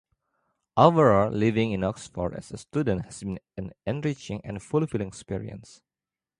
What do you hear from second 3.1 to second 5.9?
been an enriching and fulfilling experience.